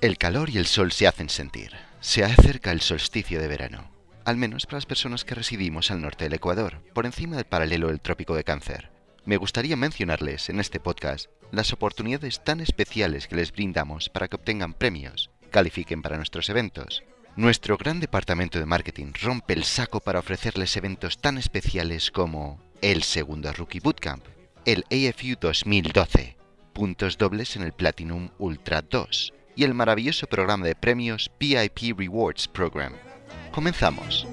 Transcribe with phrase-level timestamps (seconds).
[0.00, 1.72] El calor y el sol se hacen sentir.
[2.00, 3.90] Se acerca el solsticio de verano,
[4.24, 7.88] al menos para las personas que residimos al norte del Ecuador, por encima del paralelo
[7.88, 8.88] del trópico de cáncer.
[9.26, 14.36] Me gustaría mencionarles en este podcast las oportunidades tan especiales que les brindamos para que
[14.36, 17.02] obtengan premios, califiquen para nuestros eventos.
[17.36, 23.02] Nuestro gran departamento de marketing rompe el saco para ofrecerles eventos tan especiales como el
[23.02, 24.24] segundo Rookie Bootcamp,
[24.64, 26.36] el AFU 2012,
[26.72, 32.48] puntos dobles en el Platinum Ultra 2, y el maravilloso programa de premios VIP Rewards
[32.48, 32.94] Program.
[33.52, 34.26] Comenzamos.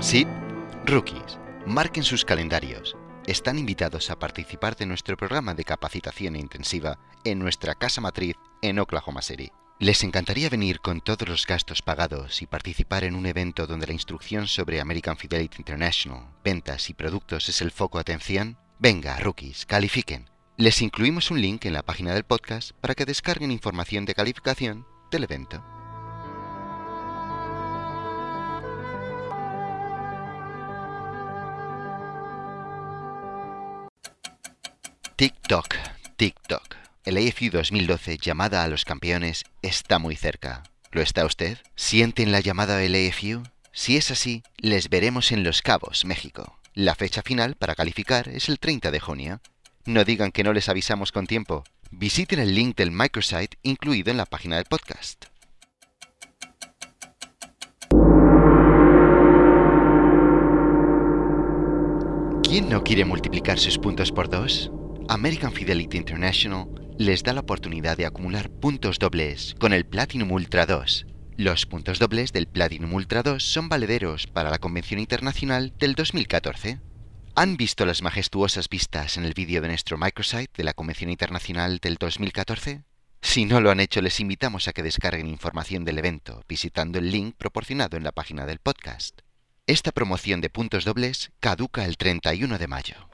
[0.00, 0.26] Sí,
[0.86, 2.96] rookies, marquen sus calendarios.
[3.26, 8.78] Están invitados a participar de nuestro programa de capacitación intensiva en nuestra casa matriz en
[8.78, 9.52] Oklahoma City.
[9.78, 13.92] ¿Les encantaría venir con todos los gastos pagados y participar en un evento donde la
[13.92, 18.56] instrucción sobre American Fidelity International, ventas y productos es el foco de atención?
[18.78, 20.30] Venga, rookies, califiquen.
[20.56, 24.86] Les incluimos un link en la página del podcast para que descarguen información de calificación
[25.10, 25.62] del evento.
[35.20, 35.74] TikTok,
[36.16, 36.76] TikTok.
[37.04, 40.62] El AFU 2012, llamada a los campeones, está muy cerca.
[40.92, 41.58] ¿Lo está usted?
[41.76, 43.42] ¿Sienten la llamada del AFU?
[43.70, 46.58] Si es así, les veremos en Los Cabos, México.
[46.72, 49.40] La fecha final para calificar es el 30 de junio.
[49.84, 51.64] No digan que no les avisamos con tiempo.
[51.90, 55.26] Visiten el link del microsite incluido en la página del podcast.
[62.42, 64.70] ¿Quién no quiere multiplicar sus puntos por dos?
[65.10, 70.66] American Fidelity International les da la oportunidad de acumular puntos dobles con el Platinum Ultra
[70.66, 71.04] 2.
[71.36, 76.78] Los puntos dobles del Platinum Ultra 2 son valederos para la Convención Internacional del 2014.
[77.34, 81.78] ¿Han visto las majestuosas vistas en el vídeo de nuestro microsite de la Convención Internacional
[81.78, 82.84] del 2014?
[83.20, 87.10] Si no lo han hecho, les invitamos a que descarguen información del evento visitando el
[87.10, 89.22] link proporcionado en la página del podcast.
[89.66, 93.10] Esta promoción de puntos dobles caduca el 31 de mayo.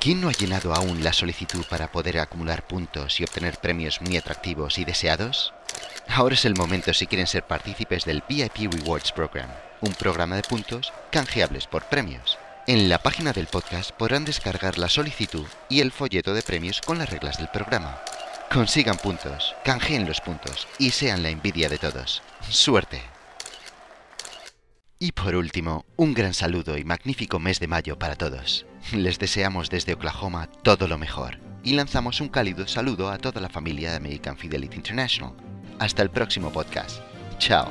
[0.00, 4.16] ¿Quién no ha llenado aún la solicitud para poder acumular puntos y obtener premios muy
[4.16, 5.52] atractivos y deseados?
[6.08, 9.50] Ahora es el momento si quieren ser partícipes del VIP Rewards Program,
[9.82, 12.38] un programa de puntos canjeables por premios.
[12.66, 16.96] En la página del podcast podrán descargar la solicitud y el folleto de premios con
[16.96, 18.00] las reglas del programa.
[18.50, 22.22] Consigan puntos, canjeen los puntos y sean la envidia de todos.
[22.48, 23.19] ¡Suerte!
[25.02, 28.66] Y por último, un gran saludo y magnífico mes de mayo para todos.
[28.92, 33.48] Les deseamos desde Oklahoma todo lo mejor y lanzamos un cálido saludo a toda la
[33.48, 35.32] familia de American Fidelity International.
[35.78, 37.00] Hasta el próximo podcast.
[37.38, 37.70] Chao.